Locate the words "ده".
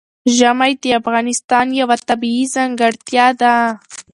3.41-3.55